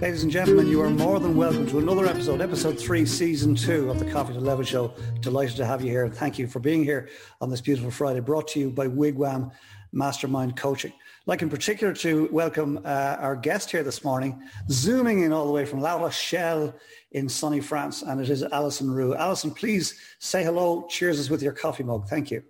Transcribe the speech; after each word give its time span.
gentlemen, 0.00 0.66
you 0.66 0.82
are 0.82 0.90
more 0.90 1.18
than 1.18 1.34
welcome 1.36 1.66
to 1.66 1.78
another 1.78 2.04
episode, 2.04 2.42
episode 2.42 2.78
three, 2.78 3.06
season 3.06 3.54
two 3.54 3.90
of 3.90 3.98
the 3.98 4.04
Coffee 4.04 4.34
to 4.34 4.40
Level 4.40 4.62
Show. 4.62 4.92
Delighted 5.20 5.56
to 5.56 5.64
have 5.64 5.82
you 5.82 5.90
here. 5.90 6.06
Thank 6.08 6.38
you 6.38 6.46
for 6.46 6.60
being 6.60 6.84
here 6.84 7.08
on 7.40 7.48
this 7.48 7.62
beautiful 7.62 7.90
Friday, 7.90 8.20
brought 8.20 8.46
to 8.48 8.60
you 8.60 8.70
by 8.70 8.88
Wigwam 8.88 9.50
Mastermind 9.92 10.54
Coaching. 10.54 10.92
I'd 10.92 11.26
like 11.26 11.40
in 11.40 11.48
particular 11.48 11.94
to 11.94 12.28
welcome 12.30 12.78
uh, 12.84 13.16
our 13.18 13.34
guest 13.34 13.70
here 13.70 13.82
this 13.82 14.04
morning, 14.04 14.42
zooming 14.70 15.20
in 15.22 15.32
all 15.32 15.46
the 15.46 15.52
way 15.52 15.64
from 15.64 15.80
La 15.80 15.94
Rochelle 15.94 16.74
in 17.12 17.26
sunny 17.26 17.60
France, 17.60 18.02
and 18.02 18.20
it 18.20 18.28
is 18.28 18.42
Alison 18.42 18.90
Roux. 18.90 19.14
Alison, 19.14 19.50
please 19.50 19.98
say 20.18 20.44
hello. 20.44 20.86
Cheers 20.90 21.18
us 21.18 21.30
with 21.30 21.42
your 21.42 21.52
coffee 21.52 21.84
mug. 21.84 22.06
Thank 22.06 22.30
you. 22.30 22.42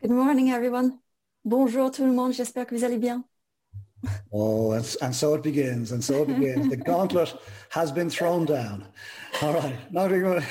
Good 0.00 0.12
morning, 0.12 0.52
everyone. 0.52 1.00
Bonjour 1.44 1.90
tout 1.90 2.04
le 2.04 2.12
monde. 2.12 2.32
J'espère 2.32 2.66
que 2.66 2.76
vous 2.76 2.84
allez 2.84 2.98
bien. 2.98 3.24
Oh, 4.32 4.72
and, 4.72 4.96
and 5.02 5.14
so 5.14 5.34
it 5.34 5.42
begins, 5.42 5.92
and 5.92 6.02
so 6.02 6.22
it 6.22 6.28
begins. 6.28 6.68
the 6.68 6.76
gauntlet 6.76 7.34
has 7.70 7.92
been 7.92 8.08
thrown 8.08 8.44
down. 8.46 8.86
All 9.42 9.52
right, 9.52 9.76
not 9.92 10.12
even, 10.12 10.42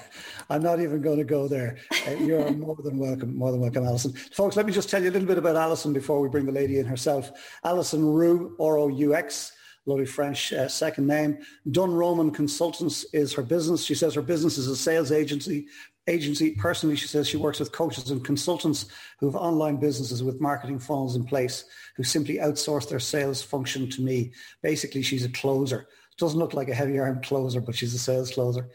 I'm 0.50 0.62
not 0.62 0.80
even 0.80 1.00
going 1.00 1.18
to 1.18 1.24
go 1.24 1.48
there. 1.48 1.78
Uh, 2.06 2.12
you're 2.12 2.50
more 2.52 2.76
than 2.82 2.98
welcome, 2.98 3.36
more 3.36 3.50
than 3.50 3.60
welcome, 3.60 3.84
Alison. 3.84 4.12
Folks, 4.12 4.56
let 4.56 4.66
me 4.66 4.72
just 4.72 4.90
tell 4.90 5.02
you 5.02 5.10
a 5.10 5.12
little 5.12 5.28
bit 5.28 5.38
about 5.38 5.56
Alison 5.56 5.92
before 5.92 6.20
we 6.20 6.28
bring 6.28 6.46
the 6.46 6.52
lady 6.52 6.78
in 6.78 6.86
herself. 6.86 7.30
Alison 7.64 8.04
Roux, 8.04 8.54
R-O-U-X, 8.60 9.52
lovely 9.86 10.06
French 10.06 10.52
uh, 10.52 10.68
second 10.68 11.06
name. 11.06 11.38
Dunn 11.70 11.92
Roman 11.92 12.30
Consultants 12.30 13.06
is 13.14 13.32
her 13.32 13.42
business. 13.42 13.84
She 13.84 13.94
says 13.94 14.14
her 14.14 14.22
business 14.22 14.58
is 14.58 14.68
a 14.68 14.76
sales 14.76 15.12
agency 15.12 15.66
agency. 16.08 16.52
Personally, 16.52 16.96
she 16.96 17.06
says 17.06 17.28
she 17.28 17.36
works 17.36 17.60
with 17.60 17.72
coaches 17.72 18.10
and 18.10 18.24
consultants 18.24 18.86
who 19.18 19.26
have 19.26 19.36
online 19.36 19.76
businesses 19.76 20.22
with 20.22 20.40
marketing 20.40 20.78
funnels 20.78 21.14
in 21.14 21.24
place 21.24 21.64
who 21.96 22.02
simply 22.02 22.36
outsource 22.36 22.88
their 22.88 22.98
sales 22.98 23.42
function 23.42 23.88
to 23.90 24.02
me. 24.02 24.32
Basically, 24.62 25.02
she's 25.02 25.24
a 25.24 25.28
closer. 25.28 25.86
Doesn't 26.16 26.38
look 26.38 26.54
like 26.54 26.68
a 26.68 26.74
heavy 26.74 26.98
armed 26.98 27.22
closer, 27.22 27.60
but 27.60 27.76
she's 27.76 27.94
a 27.94 27.98
sales 27.98 28.32
closer. 28.32 28.68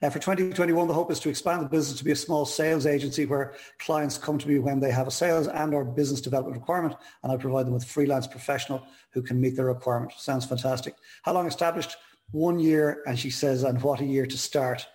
Uh, 0.00 0.10
for 0.10 0.20
2021, 0.20 0.86
the 0.86 0.94
hope 0.94 1.10
is 1.10 1.18
to 1.18 1.28
expand 1.28 1.60
the 1.60 1.68
business 1.68 1.98
to 1.98 2.04
be 2.04 2.12
a 2.12 2.16
small 2.16 2.44
sales 2.44 2.86
agency 2.86 3.26
where 3.26 3.54
clients 3.80 4.16
come 4.16 4.38
to 4.38 4.48
me 4.48 4.60
when 4.60 4.78
they 4.78 4.92
have 4.92 5.08
a 5.08 5.10
sales 5.10 5.48
and 5.48 5.74
or 5.74 5.84
business 5.84 6.20
development 6.20 6.56
requirement, 6.56 6.94
and 7.22 7.32
I 7.32 7.36
provide 7.36 7.66
them 7.66 7.72
with 7.72 7.84
freelance 7.84 8.26
professional 8.26 8.86
who 9.10 9.22
can 9.22 9.40
meet 9.40 9.56
their 9.56 9.66
requirement. 9.66 10.12
Sounds 10.16 10.44
fantastic. 10.44 10.94
How 11.22 11.32
long 11.32 11.46
established? 11.46 11.96
One 12.30 12.60
year, 12.60 13.02
and 13.06 13.18
she 13.18 13.30
says, 13.30 13.64
and 13.64 13.80
what 13.82 14.00
a 14.00 14.04
year 14.04 14.26
to 14.26 14.38
start. 14.38 14.86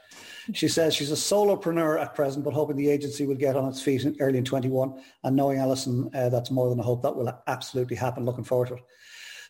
She 0.51 0.67
says 0.67 0.93
she's 0.93 1.11
a 1.11 1.15
solopreneur 1.15 2.01
at 2.01 2.15
present, 2.15 2.43
but 2.43 2.53
hoping 2.53 2.75
the 2.75 2.89
agency 2.89 3.25
will 3.25 3.35
get 3.35 3.55
on 3.55 3.69
its 3.69 3.81
feet 3.81 4.03
in, 4.03 4.15
early 4.19 4.37
in 4.37 4.45
21. 4.45 5.01
And 5.23 5.35
knowing 5.35 5.59
Alison, 5.59 6.09
uh, 6.13 6.29
that's 6.29 6.51
more 6.51 6.69
than 6.69 6.79
a 6.79 6.83
hope. 6.83 7.01
That 7.01 7.15
will 7.15 7.31
absolutely 7.47 7.95
happen. 7.95 8.25
Looking 8.25 8.43
forward 8.43 8.69
to 8.69 8.75
it. 8.75 8.83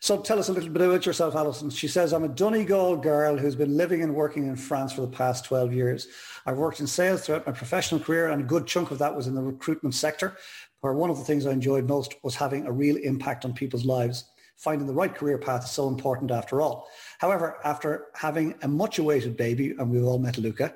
So 0.04 0.20
tell 0.20 0.38
us 0.38 0.50
a 0.50 0.52
little 0.52 0.68
bit 0.68 0.82
about 0.82 1.06
yourself, 1.06 1.34
Alison. 1.34 1.70
She 1.70 1.88
says, 1.88 2.12
I'm 2.12 2.24
a 2.24 2.28
Donegal 2.28 2.98
girl 2.98 3.38
who's 3.38 3.56
been 3.56 3.74
living 3.74 4.02
and 4.02 4.14
working 4.14 4.46
in 4.46 4.54
France 4.54 4.92
for 4.92 5.00
the 5.00 5.08
past 5.08 5.46
12 5.46 5.72
years. 5.72 6.08
I've 6.44 6.58
worked 6.58 6.80
in 6.80 6.86
sales 6.86 7.22
throughout 7.22 7.46
my 7.46 7.52
professional 7.52 8.00
career 8.00 8.28
and 8.28 8.42
a 8.42 8.44
good 8.44 8.66
chunk 8.66 8.90
of 8.90 8.98
that 8.98 9.16
was 9.16 9.26
in 9.26 9.34
the 9.34 9.40
recruitment 9.40 9.94
sector, 9.94 10.36
where 10.82 10.92
one 10.92 11.08
of 11.08 11.16
the 11.16 11.24
things 11.24 11.46
I 11.46 11.52
enjoyed 11.52 11.88
most 11.88 12.16
was 12.22 12.34
having 12.34 12.66
a 12.66 12.72
real 12.72 12.96
impact 12.96 13.46
on 13.46 13.54
people's 13.54 13.86
lives. 13.86 14.24
Finding 14.56 14.86
the 14.86 14.94
right 14.94 15.14
career 15.14 15.38
path 15.38 15.64
is 15.64 15.70
so 15.70 15.88
important 15.88 16.30
after 16.30 16.60
all. 16.60 16.88
However, 17.18 17.58
after 17.64 18.06
having 18.14 18.54
a 18.62 18.68
much 18.68 18.98
awaited 18.98 19.36
baby, 19.36 19.70
and 19.72 19.90
we've 19.90 20.04
all 20.04 20.18
met 20.18 20.38
Luca, 20.38 20.74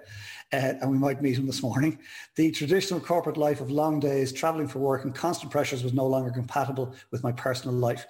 uh, 0.53 0.75
and 0.81 0.91
we 0.91 0.99
might 0.99 1.23
meet 1.23 1.37
him 1.37 1.47
this 1.47 1.63
morning, 1.63 1.99
the 2.37 2.51
traditional 2.51 3.01
corporate 3.01 3.37
life 3.37 3.61
of 3.61 3.71
long 3.71 4.01
days, 4.01 4.33
traveling 4.33 4.69
for 4.69 4.79
work 4.79 5.05
and 5.05 5.15
constant 5.15 5.53
pressures 5.53 5.85
was 5.85 5.93
no 5.93 6.07
longer 6.07 6.31
compatible 6.31 6.95
with 7.11 7.23
my 7.23 7.33
personal 7.33 7.77
life. 7.77 8.07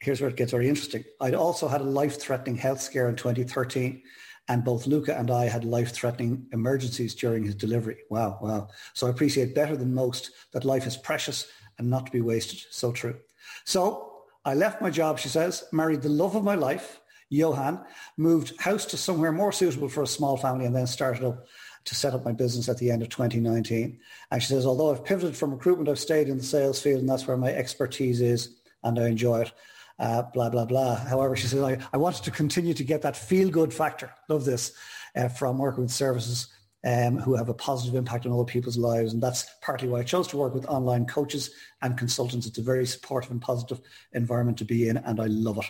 Here's 0.00 0.20
where 0.20 0.30
it 0.30 0.36
gets 0.36 0.52
very 0.52 0.68
interesting. 0.68 1.04
I'd 1.20 1.34
also 1.34 1.68
had 1.68 1.82
a 1.82 1.84
life-threatening 1.84 2.56
health 2.56 2.80
scare 2.80 3.08
in 3.08 3.16
2013 3.16 4.02
and 4.48 4.64
both 4.64 4.86
Luca 4.86 5.16
and 5.16 5.30
I 5.30 5.44
had 5.44 5.64
life-threatening 5.64 6.46
emergencies 6.52 7.14
during 7.14 7.44
his 7.44 7.54
delivery. 7.54 7.98
Wow, 8.10 8.38
wow. 8.40 8.68
So 8.94 9.06
I 9.06 9.10
appreciate 9.10 9.54
better 9.54 9.76
than 9.76 9.94
most 9.94 10.32
that 10.52 10.64
life 10.64 10.86
is 10.86 10.96
precious 10.96 11.46
and 11.78 11.88
not 11.88 12.06
to 12.06 12.12
be 12.12 12.20
wasted. 12.20 12.60
So 12.70 12.90
true. 12.90 13.16
So 13.64 14.09
I 14.50 14.54
left 14.54 14.82
my 14.82 14.90
job, 14.90 15.20
she 15.20 15.28
says, 15.28 15.62
married 15.70 16.02
the 16.02 16.08
love 16.08 16.34
of 16.34 16.42
my 16.42 16.56
life, 16.56 17.00
Johan, 17.28 17.84
moved 18.16 18.60
house 18.60 18.84
to 18.86 18.96
somewhere 18.96 19.30
more 19.30 19.52
suitable 19.52 19.88
for 19.88 20.02
a 20.02 20.08
small 20.08 20.36
family 20.36 20.66
and 20.66 20.74
then 20.74 20.88
started 20.88 21.22
up 21.24 21.46
to 21.84 21.94
set 21.94 22.14
up 22.14 22.24
my 22.24 22.32
business 22.32 22.68
at 22.68 22.76
the 22.78 22.90
end 22.90 23.00
of 23.00 23.10
2019. 23.10 24.00
And 24.32 24.42
she 24.42 24.48
says, 24.48 24.66
although 24.66 24.90
I've 24.90 25.04
pivoted 25.04 25.36
from 25.36 25.52
recruitment, 25.52 25.88
I've 25.88 26.00
stayed 26.00 26.26
in 26.26 26.36
the 26.36 26.42
sales 26.42 26.82
field 26.82 26.98
and 26.98 27.08
that's 27.08 27.28
where 27.28 27.36
my 27.36 27.52
expertise 27.52 28.20
is 28.20 28.56
and 28.82 28.98
I 28.98 29.06
enjoy 29.06 29.42
it. 29.42 29.52
Uh, 30.00 30.22
blah, 30.34 30.50
blah, 30.50 30.64
blah. 30.64 30.96
However, 30.96 31.36
she 31.36 31.46
says, 31.46 31.62
I, 31.62 31.78
I 31.92 31.96
wanted 31.96 32.24
to 32.24 32.32
continue 32.32 32.74
to 32.74 32.82
get 32.82 33.02
that 33.02 33.16
feel-good 33.16 33.72
factor, 33.72 34.12
love 34.28 34.44
this, 34.44 34.72
uh, 35.14 35.28
from 35.28 35.58
working 35.58 35.84
with 35.84 35.92
services 35.92 36.48
um, 36.84 37.18
who 37.18 37.34
have 37.36 37.48
a 37.48 37.54
positive 37.54 37.94
impact 37.94 38.26
on 38.26 38.32
other 38.32 38.44
people's 38.44 38.78
lives. 38.78 39.12
And 39.12 39.22
that's 39.22 39.46
partly 39.60 39.88
why 39.88 40.00
I 40.00 40.04
chose 40.04 40.28
to 40.28 40.36
work 40.36 40.54
with 40.54 40.66
online 40.66 41.06
coaches 41.06 41.50
and 41.82 41.98
consultants. 41.98 42.46
It's 42.46 42.58
a 42.58 42.62
very 42.62 42.86
supportive 42.86 43.30
and 43.30 43.40
positive 43.40 43.80
environment 44.12 44.58
to 44.58 44.64
be 44.64 44.88
in, 44.88 44.96
and 44.96 45.20
I 45.20 45.26
love 45.26 45.58
it. 45.58 45.66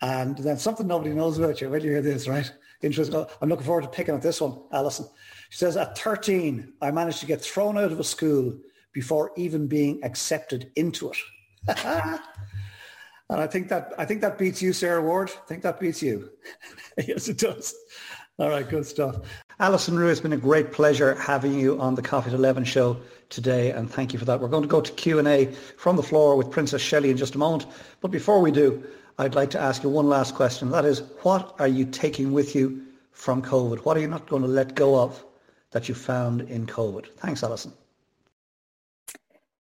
And 0.00 0.36
then 0.38 0.58
something 0.58 0.86
nobody 0.86 1.14
knows 1.14 1.38
about 1.38 1.60
you. 1.60 1.70
When 1.70 1.82
you 1.82 1.90
hear 1.90 2.02
this, 2.02 2.28
right? 2.28 2.50
Interesting. 2.82 3.24
I'm 3.40 3.48
looking 3.48 3.64
forward 3.64 3.84
to 3.84 3.88
picking 3.88 4.14
up 4.14 4.20
this 4.20 4.40
one, 4.40 4.60
Alison. 4.72 5.06
She 5.50 5.58
says, 5.58 5.76
at 5.76 5.96
13, 5.96 6.74
I 6.82 6.90
managed 6.90 7.20
to 7.20 7.26
get 7.26 7.40
thrown 7.40 7.78
out 7.78 7.92
of 7.92 8.00
a 8.00 8.04
school 8.04 8.58
before 8.92 9.32
even 9.36 9.66
being 9.66 10.02
accepted 10.04 10.70
into 10.76 11.10
it. 11.10 11.16
and 11.84 12.20
I 13.30 13.46
think 13.46 13.68
that 13.68 13.92
I 13.96 14.04
think 14.04 14.20
that 14.20 14.36
beats 14.36 14.60
you, 14.60 14.72
Sarah 14.72 15.02
Ward. 15.02 15.30
I 15.30 15.46
think 15.46 15.62
that 15.62 15.80
beats 15.80 16.02
you. 16.02 16.30
yes, 16.98 17.28
it 17.28 17.38
does. 17.38 17.74
All 18.36 18.48
right, 18.48 18.68
good 18.68 18.84
stuff. 18.84 19.20
Alison 19.60 19.96
Roux, 19.96 20.08
it's 20.08 20.20
been 20.20 20.32
a 20.32 20.36
great 20.36 20.72
pleasure 20.72 21.14
having 21.14 21.54
you 21.54 21.80
on 21.80 21.94
the 21.94 22.02
Coffee 22.02 22.30
to 22.30 22.36
11 22.36 22.64
show 22.64 22.96
today, 23.28 23.70
and 23.70 23.88
thank 23.88 24.12
you 24.12 24.18
for 24.18 24.24
that. 24.24 24.40
We're 24.40 24.48
going 24.48 24.64
to 24.64 24.68
go 24.68 24.80
to 24.80 24.90
Q&A 24.90 25.46
from 25.76 25.94
the 25.94 26.02
floor 26.02 26.36
with 26.36 26.50
Princess 26.50 26.82
Shelley 26.82 27.10
in 27.10 27.16
just 27.16 27.36
a 27.36 27.38
moment. 27.38 27.66
But 28.00 28.10
before 28.10 28.40
we 28.40 28.50
do, 28.50 28.82
I'd 29.18 29.36
like 29.36 29.50
to 29.50 29.60
ask 29.60 29.84
you 29.84 29.88
one 29.88 30.08
last 30.08 30.34
question. 30.34 30.68
That 30.70 30.84
is, 30.84 31.04
what 31.22 31.54
are 31.60 31.68
you 31.68 31.84
taking 31.84 32.32
with 32.32 32.56
you 32.56 32.82
from 33.12 33.40
COVID? 33.40 33.84
What 33.84 33.96
are 33.96 34.00
you 34.00 34.08
not 34.08 34.26
going 34.26 34.42
to 34.42 34.48
let 34.48 34.74
go 34.74 35.00
of 35.00 35.24
that 35.70 35.88
you 35.88 35.94
found 35.94 36.40
in 36.40 36.66
COVID? 36.66 37.06
Thanks, 37.18 37.44
Alison. 37.44 37.72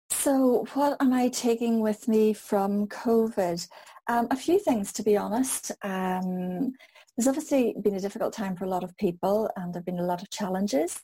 So 0.09 0.65
what 0.73 0.99
am 0.99 1.13
I 1.13 1.27
taking 1.27 1.79
with 1.81 2.07
me 2.07 2.33
from 2.33 2.87
COVID? 2.87 3.67
Um, 4.07 4.27
a 4.31 4.35
few 4.35 4.57
things, 4.57 4.91
to 4.93 5.03
be 5.03 5.15
honest. 5.15 5.71
Um, 5.83 6.73
there's 7.17 7.27
obviously 7.27 7.75
been 7.81 7.95
a 7.95 7.99
difficult 7.99 8.33
time 8.33 8.55
for 8.55 8.65
a 8.65 8.69
lot 8.69 8.83
of 8.83 8.95
people 8.97 9.49
and 9.55 9.73
there 9.73 9.79
have 9.79 9.85
been 9.85 9.99
a 9.99 10.05
lot 10.05 10.21
of 10.21 10.29
challenges. 10.29 10.99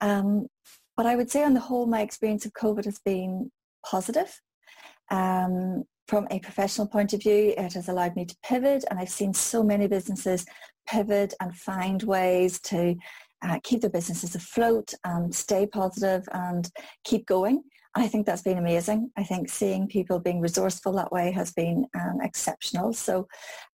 Um, 0.00 0.46
but 0.96 1.06
I 1.06 1.14
would 1.14 1.30
say 1.30 1.44
on 1.44 1.54
the 1.54 1.60
whole, 1.60 1.86
my 1.86 2.00
experience 2.00 2.46
of 2.46 2.52
COVID 2.54 2.86
has 2.86 2.98
been 2.98 3.50
positive. 3.84 4.40
Um, 5.10 5.84
from 6.06 6.26
a 6.30 6.40
professional 6.40 6.86
point 6.86 7.12
of 7.12 7.20
view, 7.20 7.52
it 7.56 7.74
has 7.74 7.88
allowed 7.88 8.16
me 8.16 8.24
to 8.24 8.36
pivot 8.42 8.84
and 8.90 8.98
I've 8.98 9.10
seen 9.10 9.34
so 9.34 9.62
many 9.62 9.86
businesses 9.86 10.46
pivot 10.88 11.34
and 11.40 11.54
find 11.54 12.02
ways 12.02 12.58
to 12.60 12.96
uh, 13.42 13.58
keep 13.62 13.80
their 13.80 13.90
businesses 13.90 14.34
afloat 14.34 14.92
and 15.04 15.34
stay 15.34 15.66
positive 15.66 16.28
and 16.32 16.70
keep 17.04 17.26
going. 17.26 17.62
I 17.94 18.06
think 18.06 18.26
that's 18.26 18.42
been 18.42 18.58
amazing. 18.58 19.10
I 19.16 19.24
think 19.24 19.48
seeing 19.48 19.88
people 19.88 20.20
being 20.20 20.40
resourceful 20.40 20.92
that 20.92 21.10
way 21.10 21.32
has 21.32 21.52
been 21.52 21.86
um, 21.94 22.18
exceptional. 22.22 22.92
So 22.92 23.26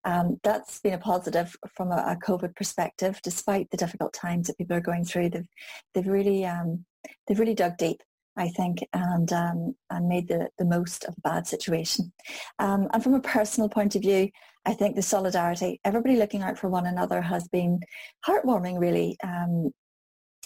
um, 0.03 0.39
that's 0.43 0.79
been 0.79 0.93
a 0.93 0.97
positive 0.97 1.55
from 1.75 1.91
a, 1.91 1.97
a, 1.97 2.17
COVID 2.25 2.55
perspective, 2.55 3.19
despite 3.23 3.69
the 3.69 3.77
difficult 3.77 4.13
times 4.13 4.47
that 4.47 4.57
people 4.57 4.75
are 4.75 4.81
going 4.81 5.05
through. 5.05 5.29
They've, 5.29 5.47
they've 5.93 6.07
really 6.07 6.45
um, 6.45 6.85
they've 7.27 7.39
really 7.39 7.53
dug 7.53 7.77
deep 7.77 8.01
I 8.37 8.49
think, 8.49 8.85
and 8.93 9.31
um, 9.31 9.75
and 9.89 10.07
made 10.07 10.27
the, 10.27 10.49
the 10.57 10.65
most 10.65 11.05
of 11.05 11.15
a 11.17 11.21
bad 11.21 11.47
situation. 11.47 12.11
Um, 12.59 12.87
and 12.93 13.03
from 13.03 13.13
a 13.13 13.21
personal 13.21 13.69
point 13.69 13.95
of 13.95 14.01
view, 14.01 14.29
I 14.65 14.73
think 14.73 14.95
the 14.95 15.01
solidarity, 15.01 15.79
everybody 15.85 16.17
looking 16.17 16.41
out 16.41 16.57
for 16.57 16.69
one 16.69 16.85
another, 16.85 17.21
has 17.21 17.47
been 17.47 17.79
heartwarming. 18.27 18.79
Really, 18.79 19.17
um, 19.23 19.71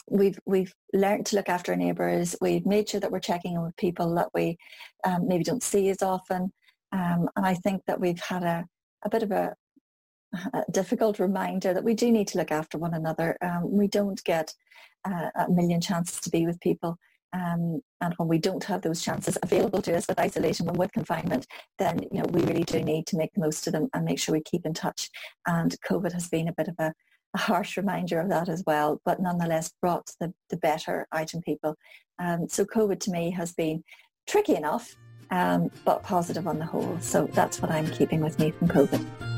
we've 0.09 0.39
we've 0.45 0.73
learned 0.93 1.25
to 1.27 1.35
look 1.35 1.49
after 1.49 1.71
our 1.71 1.77
neighbours. 1.77 2.35
We've 2.41 2.65
made 2.65 2.89
sure 2.89 2.99
that 2.99 3.11
we're 3.11 3.19
checking 3.19 3.53
in 3.53 3.63
with 3.63 3.75
people 3.77 4.13
that 4.15 4.29
we 4.33 4.57
um, 5.03 5.27
maybe 5.27 5.43
don't 5.43 5.63
see 5.63 5.89
as 5.89 6.03
often, 6.03 6.51
um, 6.91 7.29
and 7.35 7.45
I 7.45 7.55
think 7.55 7.83
that 7.87 7.99
we've 7.99 8.21
had 8.21 8.43
a 8.43 8.65
a 9.03 9.09
bit 9.09 9.23
of 9.23 9.31
a 9.31 9.55
a 10.53 10.63
difficult 10.71 11.19
reminder 11.19 11.73
that 11.73 11.83
we 11.83 11.95
do 11.95 12.11
need 12.11 12.27
to 12.27 12.37
look 12.37 12.51
after 12.51 12.77
one 12.77 12.93
another. 12.93 13.35
Um, 13.41 13.71
we 13.71 13.87
don't 13.87 14.23
get 14.23 14.53
uh, 15.05 15.29
a 15.35 15.49
million 15.49 15.81
chances 15.81 16.19
to 16.21 16.29
be 16.29 16.45
with 16.45 16.59
people. 16.59 16.97
Um, 17.33 17.81
and 18.01 18.13
when 18.17 18.27
we 18.27 18.39
don't 18.39 18.63
have 18.63 18.81
those 18.81 19.01
chances 19.01 19.37
available 19.43 19.81
to 19.83 19.95
us 19.95 20.07
with 20.07 20.19
isolation 20.19 20.67
and 20.67 20.77
with 20.77 20.91
confinement, 20.91 21.45
then 21.77 21.99
you 22.11 22.21
know 22.21 22.25
we 22.31 22.41
really 22.41 22.63
do 22.63 22.81
need 22.81 23.05
to 23.07 23.17
make 23.17 23.33
the 23.33 23.41
most 23.41 23.67
of 23.67 23.73
them 23.73 23.89
and 23.93 24.05
make 24.05 24.19
sure 24.19 24.33
we 24.33 24.41
keep 24.41 24.65
in 24.65 24.73
touch. 24.73 25.09
And 25.45 25.75
COVID 25.89 26.13
has 26.13 26.27
been 26.27 26.47
a 26.47 26.53
bit 26.53 26.67
of 26.67 26.75
a, 26.79 26.93
a 27.35 27.37
harsh 27.37 27.77
reminder 27.77 28.19
of 28.19 28.29
that 28.29 28.49
as 28.49 28.63
well, 28.65 28.99
but 29.05 29.21
nonetheless 29.21 29.71
brought 29.81 30.09
the, 30.19 30.33
the 30.49 30.57
better 30.57 31.07
out 31.13 31.33
in 31.33 31.41
people. 31.41 31.75
Um, 32.17 32.47
so 32.49 32.65
COVID 32.65 32.99
to 33.01 33.11
me 33.11 33.31
has 33.31 33.53
been 33.53 33.83
tricky 34.27 34.55
enough, 34.55 34.95
um, 35.31 35.69
but 35.85 36.03
positive 36.03 36.47
on 36.47 36.57
the 36.57 36.65
whole. 36.65 36.97
So 36.99 37.27
that's 37.33 37.61
what 37.61 37.71
I'm 37.71 37.87
keeping 37.91 38.21
with 38.21 38.39
me 38.39 38.51
from 38.51 38.67
COVID. 38.67 39.28